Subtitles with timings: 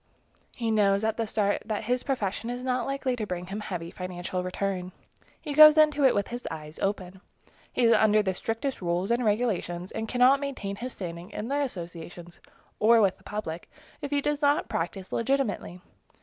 [0.55, 3.91] He knows at the start that his profession is not likely to bring him heavy
[3.91, 4.93] financial return.
[5.39, 7.21] He goes into it with his eyes open.
[7.71, 11.61] He is under the strictest rules and regulations, and cannot maintain his standing in the
[11.61, 12.39] associations,
[12.79, 13.69] or with the public,
[14.01, 15.81] if he does not practice legitimately.